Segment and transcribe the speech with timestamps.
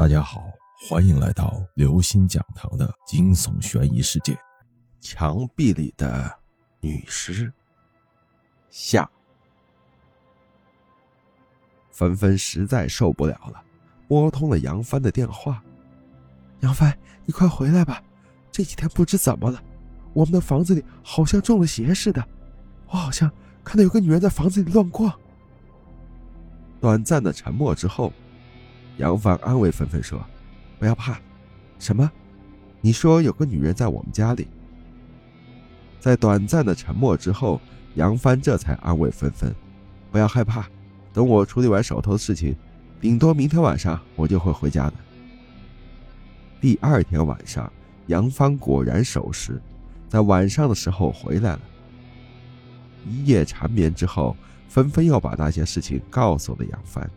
[0.00, 0.50] 大家好，
[0.88, 4.34] 欢迎来到刘星讲堂的惊悚悬疑世界。
[4.98, 6.38] 墙壁里的
[6.80, 7.52] 女尸
[8.70, 9.06] 下，
[11.90, 13.62] 纷纷实在受不了了，
[14.08, 15.62] 拨通了杨帆的电话。
[16.60, 18.02] 杨帆，你快回来吧！
[18.50, 19.62] 这几天不知怎么了，
[20.14, 22.26] 我们的房子里好像中了邪似的，
[22.86, 23.30] 我好像
[23.62, 25.12] 看到有个女人在房子里乱逛。
[26.80, 28.10] 短暂的沉默之后。
[29.00, 30.22] 杨帆安慰纷纷说
[30.78, 31.18] ：“不要怕，
[31.78, 32.10] 什么？
[32.82, 34.46] 你说有个女人在我们家里？”
[35.98, 37.58] 在短暂的沉默之后，
[37.94, 39.54] 杨帆这才安慰纷纷
[40.12, 40.66] ：“不要害怕，
[41.14, 42.54] 等我处理完手头的事情，
[43.00, 44.94] 顶多明天晚上我就会回家的。”
[46.60, 47.72] 第二天晚上，
[48.08, 49.58] 杨帆果然守时，
[50.10, 51.60] 在晚上的时候回来了。
[53.08, 54.36] 一夜缠绵之后，
[54.68, 57.10] 纷纷要把那些事情告诉了杨帆。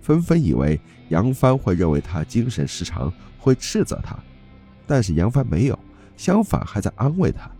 [0.00, 4.18] 纷纷以为杨帆会认为他精神失常，会斥责他，
[4.86, 5.78] 但是杨帆没有，
[6.16, 7.50] 相反还在安慰他。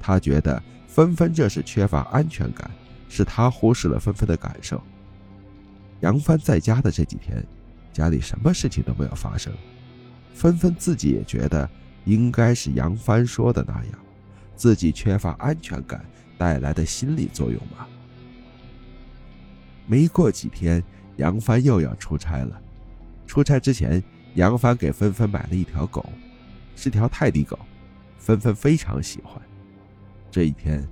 [0.00, 2.70] 他觉得纷纷这是缺乏安全感，
[3.08, 4.80] 是他忽视了纷纷的感受。
[6.00, 7.44] 杨帆在家的这几天，
[7.92, 9.52] 家里什么事情都没有发生，
[10.34, 11.68] 纷纷自己也觉得
[12.04, 13.94] 应该是杨帆说的那样，
[14.54, 16.04] 自己缺乏安全感
[16.38, 17.88] 带来的心理作用吧。
[19.86, 20.82] 没过几天。
[21.16, 22.60] 杨帆又要出差了。
[23.26, 24.02] 出差之前，
[24.34, 26.04] 杨帆给芬芬买了一条狗，
[26.76, 27.58] 是条泰迪狗，
[28.18, 29.40] 芬芬非常喜欢。
[30.30, 30.86] 这一天，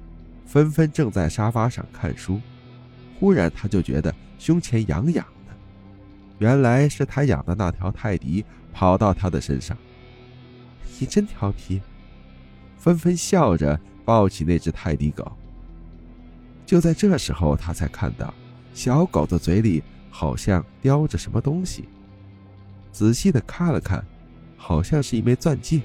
[0.46, 2.40] 芬芬正在沙发上看书，
[3.18, 5.52] 忽然她就觉得胸前痒痒的，
[6.38, 9.76] 原来是她养的那条泰迪跑到她的身上。
[10.98, 11.80] 你真调皮，
[12.76, 15.30] 芬芬笑着抱起那只泰迪狗。
[16.66, 18.32] 就在这时候，他才看到
[18.72, 19.82] 小狗的嘴里。
[20.20, 21.88] 好像叼着什么东西，
[22.92, 24.04] 仔细的看了看，
[24.54, 25.80] 好像是一枚钻戒，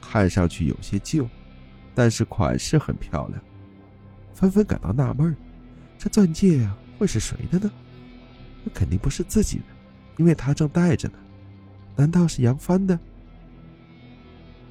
[0.00, 1.28] 看上去有些旧，
[1.94, 3.38] 但是款式很漂亮。
[4.32, 5.36] 纷纷感到纳闷
[5.98, 6.66] 这钻戒
[6.98, 7.70] 会是谁的呢？
[8.64, 9.64] 那肯定不是自己的，
[10.16, 11.18] 因为他正戴着呢。
[11.94, 12.98] 难道是杨帆的？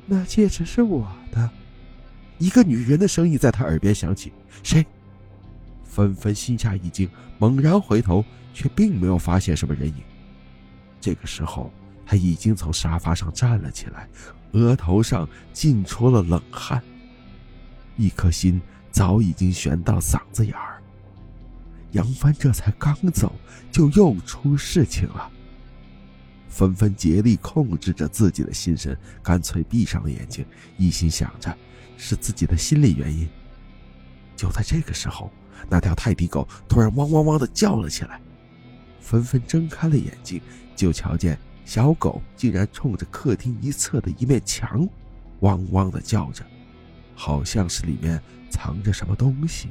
[0.07, 1.47] 那戒指是我的。
[2.39, 4.33] 一个女人的声音在他耳边响起
[4.63, 4.83] ：“谁？”
[5.97, 7.09] 纷纷心下一惊，
[7.39, 8.23] 猛然回头。
[8.53, 10.01] 却并没有发现什么人影。
[10.99, 11.71] 这个时候，
[12.07, 14.09] 他已经从沙发上站了起来，
[14.53, 16.81] 额头上浸出了冷汗，
[17.97, 18.59] 一颗心
[18.89, 20.81] 早已经悬到嗓子眼儿。
[21.91, 23.31] 杨帆这才刚走，
[23.71, 25.31] 就又出事情了。
[26.49, 30.43] 纷纷竭力控制着自己的心神，干脆闭上了眼睛，
[30.77, 31.55] 一心想着
[31.95, 33.29] 是自己的心理原因。
[34.37, 35.29] 就在这个时候，
[35.67, 38.21] 那条泰迪狗突然汪汪汪的叫了起来。
[39.01, 40.41] 纷纷睁开了眼睛，
[40.75, 44.87] 就瞧见小狗竟然冲着客厅一侧的一面墙，
[45.39, 46.45] 汪汪的叫着，
[47.15, 49.69] 好像是里面藏着什么东西。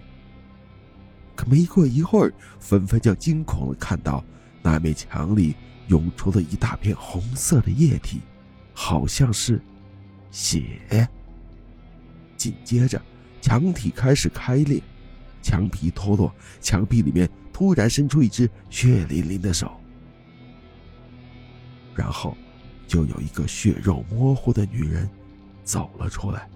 [1.35, 4.25] 可没过一会儿，纷纷就惊恐的看到
[4.63, 5.55] 那面墙里
[5.89, 8.23] 涌出了一大片红色的液体，
[8.73, 9.61] 好像是
[10.31, 11.09] 血。
[12.39, 13.01] 紧接着，
[13.47, 14.83] 墙体开始开裂，
[15.41, 17.31] 墙皮脱落，墙壁里面。
[17.53, 19.71] 突然伸出一只血淋淋的手，
[21.95, 22.37] 然后
[22.89, 25.09] 就有一个血肉模糊的女人
[25.63, 26.49] 走了出来。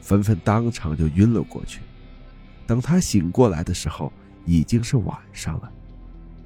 [0.00, 1.82] 纷纷当场就晕了过去。
[2.66, 4.10] 等他醒过来的时候，
[4.46, 5.70] 已经是晚上了。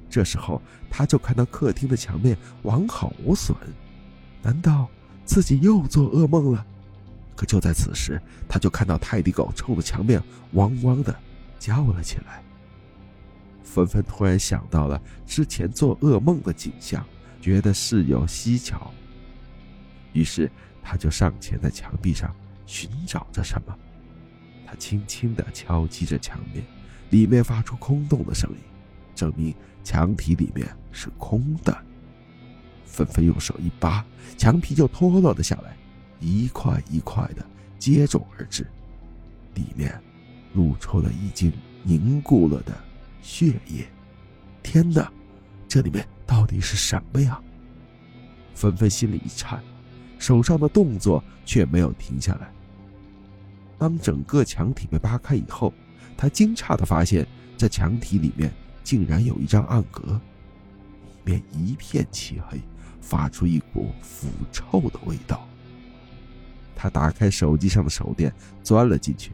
[0.09, 3.57] 这时候他就看到客厅的墙面完好无损，
[4.43, 4.89] 难道
[5.23, 6.65] 自己又做噩梦了？
[7.37, 10.21] 可就在此时，他就看到泰迪狗冲着墙面
[10.53, 11.15] 汪汪的。
[11.59, 12.43] 叫了起来。
[13.63, 17.03] 纷纷突然想到了之前做噩梦的景象，
[17.41, 18.91] 觉得事有蹊跷。
[20.13, 20.51] 于是
[20.83, 22.31] 他就上前在墙壁上
[22.67, 23.75] 寻找着什么。
[24.67, 26.63] 他轻轻地敲击着墙面，
[27.09, 28.57] 里面发出空洞的声音，
[29.15, 29.51] 证明
[29.83, 31.75] 墙体里面是空的。
[32.85, 34.05] 纷纷用手一扒，
[34.37, 35.75] 墙皮就脱落了下来，
[36.19, 37.45] 一块一块的
[37.77, 38.65] 接踵而至，
[39.53, 40.01] 里面。
[40.53, 41.53] 露出了已经
[41.83, 42.75] 凝固了的
[43.21, 43.87] 血液，
[44.63, 45.11] 天哪，
[45.67, 47.39] 这里面到底是什么呀？
[48.55, 49.61] 纷纷心里一颤，
[50.17, 52.51] 手上的动作却没有停下来。
[53.77, 55.71] 当整个墙体被扒开以后，
[56.17, 58.51] 他惊诧的发现，这墙体里面
[58.83, 60.19] 竟然有一张暗格，
[61.25, 62.59] 里面一片漆黑，
[62.99, 65.47] 发出一股腐臭的味道。
[66.79, 68.31] 他打开手机上的手电，
[68.61, 69.31] 钻了进去。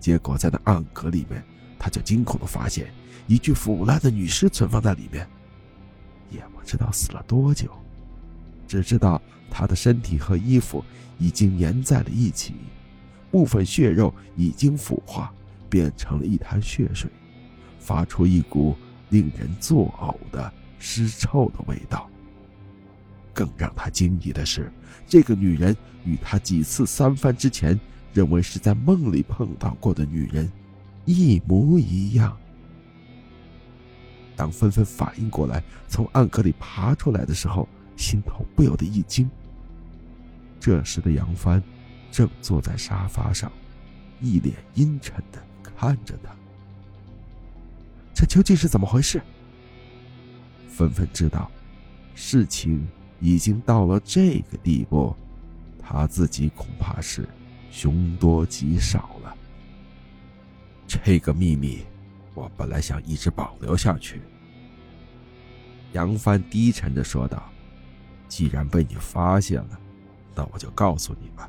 [0.00, 1.44] 结果在那暗格里面，
[1.78, 2.90] 他就惊恐的发现
[3.26, 5.28] 一具腐烂的女尸存放在里面，
[6.30, 7.70] 也不知道死了多久，
[8.66, 9.20] 只知道
[9.50, 10.82] 他的身体和衣服
[11.18, 12.54] 已经粘在了一起，
[13.30, 15.32] 部分血肉已经腐化，
[15.68, 17.10] 变成了一滩血水，
[17.78, 18.74] 发出一股
[19.10, 22.08] 令人作呕的尸臭的味道。
[23.34, 24.72] 更让他惊异的是，
[25.06, 27.78] 这个女人与他几次三番之前
[28.12, 30.50] 认为是在梦里碰到过的女人
[31.04, 32.34] 一模一样。
[34.36, 39.28] 当纷纷反应过来，从暗格里爬出来的时候，心头不由得一惊。
[40.58, 41.62] 这时的杨帆
[42.10, 43.52] 正坐在沙发上，
[44.20, 46.34] 一脸阴沉的看着他。
[48.14, 49.20] 这究竟是怎么回事？
[50.68, 51.50] 纷纷知道，
[52.14, 52.84] 事情
[53.24, 55.16] 已经到了这个地步，
[55.82, 57.26] 他自己恐怕是
[57.70, 59.34] 凶多吉少了。
[60.86, 61.82] 这个秘密。
[62.34, 64.20] 我本来想一直保留下去。”
[65.94, 67.50] 杨帆低沉的说道
[68.28, 69.78] ，“既然被你发现了，
[70.34, 71.48] 那我就告诉你吧。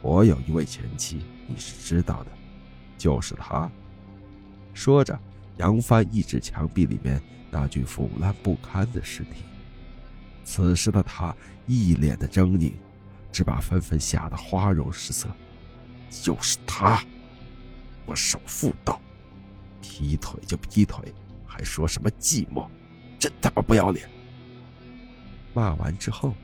[0.00, 2.30] 我有一位前妻，你是知道的，
[2.96, 3.70] 就是她。”
[4.74, 5.16] 说着，
[5.58, 7.20] 杨帆一指墙壁里面
[7.50, 9.44] 那具腐烂不堪的尸体。
[10.46, 11.34] 此时的他
[11.66, 12.72] 一脸的狰狞，
[13.32, 15.28] 只把纷纷吓得花容失色。
[16.08, 17.02] 就是他，
[18.06, 18.98] 我首妇道。
[19.82, 21.12] 劈腿就劈腿，
[21.44, 22.68] 还说什么寂寞，
[23.18, 24.08] 真他妈不要脸！
[25.52, 26.34] 骂完之后，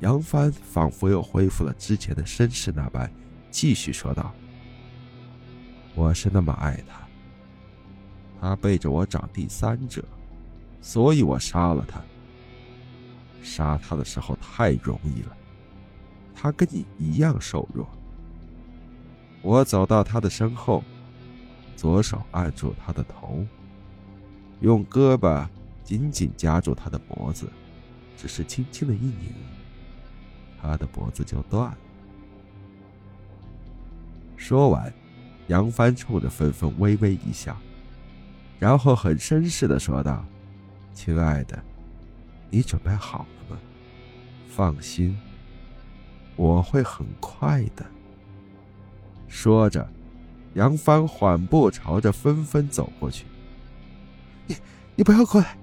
[0.00, 3.10] 杨帆仿佛又恢复了之前的绅士那般，
[3.50, 4.32] 继续说道
[5.94, 7.08] ：“我是那么爱他，
[8.40, 10.04] 他背着我找第三者，
[10.80, 12.00] 所以我杀了他。
[13.42, 15.36] 杀他的时候太容易了，
[16.34, 17.88] 他跟你一样瘦弱。
[19.42, 20.82] 我走到他的身后。”
[21.76, 23.44] 左手按住他的头，
[24.60, 25.46] 用胳膊
[25.84, 27.46] 紧紧夹住他的脖子，
[28.16, 29.34] 只是轻轻的一拧，
[30.58, 31.76] 他的脖子就断了。
[34.38, 34.90] 说完，
[35.48, 37.54] 杨帆冲着芬芬微微一笑，
[38.58, 40.24] 然后很绅士的说道
[40.94, 41.62] ：“亲爱的，
[42.50, 43.60] 你准备好了吗？
[44.48, 45.16] 放心，
[46.36, 47.84] 我会很快的。”
[49.28, 49.86] 说着。
[50.54, 53.26] 杨帆缓步朝着纷纷走过去。
[54.46, 54.56] 你，
[54.94, 55.54] 你不要过来！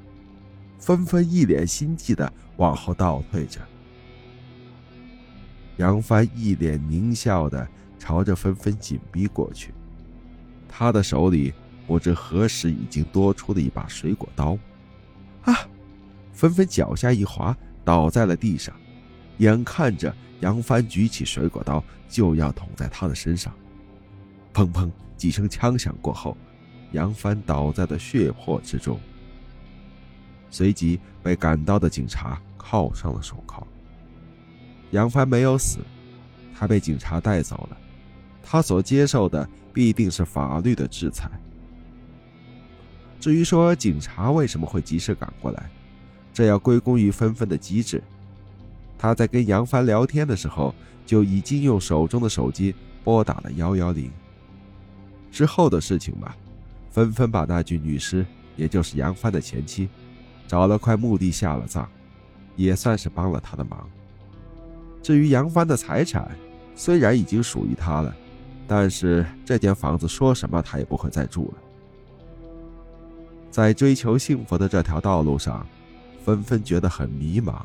[0.77, 3.59] 纷纷一脸心悸的往后倒退着。
[5.77, 9.73] 杨帆一脸狞笑的朝着纷纷紧逼过去，
[10.69, 11.51] 他的手里
[11.87, 14.55] 不知何时已经多出了一把水果刀。
[15.41, 15.55] 啊！
[16.33, 18.75] 纷纷脚下一滑，倒在了地上，
[19.37, 23.53] 眼看着杨帆举起水果刀就要捅在他的身上。
[24.53, 26.35] 砰砰几声枪响过后，
[26.91, 28.99] 杨帆倒在了血泊之中。
[30.49, 33.65] 随即被赶到的警察铐上了手铐。
[34.91, 35.79] 杨帆没有死，
[36.53, 37.77] 他被警察带走了。
[38.43, 41.31] 他所接受的必定是法律的制裁。
[43.19, 45.71] 至于说警察为什么会及时赶过来，
[46.33, 48.01] 这要归功于纷纷的机智。
[48.97, 50.73] 他在跟杨帆聊天的时候，
[51.05, 54.11] 就已经用手中的手机拨打了幺幺零。
[55.31, 56.35] 之后的事情吧，
[56.89, 58.25] 纷纷把那具女尸，
[58.55, 59.89] 也就是杨帆的前妻，
[60.47, 61.87] 找了块墓地下了葬，
[62.55, 63.89] 也算是帮了他的忙。
[65.01, 66.31] 至于杨帆的财产，
[66.75, 68.15] 虽然已经属于他了，
[68.67, 71.61] 但是这间房子说什么他也不会再住了。
[73.51, 75.67] 在追求幸福的这条道路上，
[76.23, 77.63] 纷纷觉得很迷茫，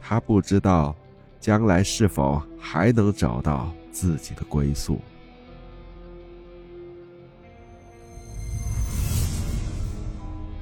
[0.00, 0.94] 他不知道
[1.38, 5.00] 将来是否还能找到自己的归宿。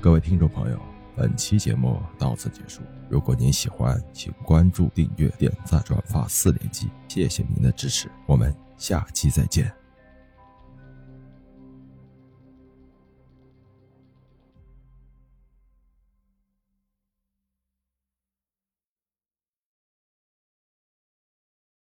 [0.00, 0.78] 各位听众朋友，
[1.16, 2.82] 本期节目到此结束。
[3.08, 8.08] 如果您喜欢，请关注、订阅、点赞、转发四连击，谢谢您的支持。
[8.26, 9.87] 我们下期再见。